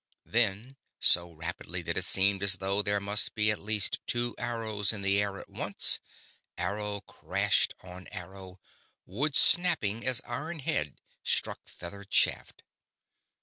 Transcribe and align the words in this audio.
Then, 0.25 0.77
so 0.99 1.31
rapidly 1.31 1.83
that 1.83 1.95
it 1.95 2.01
seemed 2.05 2.41
as 2.41 2.57
though 2.57 2.81
there 2.81 2.99
must 2.99 3.35
be 3.35 3.51
at 3.51 3.59
least 3.59 3.99
two 4.07 4.33
arrows 4.39 4.91
in 4.91 5.03
the 5.03 5.21
air 5.21 5.39
at 5.39 5.47
once, 5.47 5.99
arrow 6.57 7.01
crashed 7.01 7.75
on 7.83 8.07
arrow; 8.07 8.59
wood 9.05 9.35
snapping 9.35 10.03
as 10.03 10.19
iron 10.25 10.57
head 10.57 10.97
struck 11.21 11.67
feathered 11.67 12.11
shaft. 12.11 12.63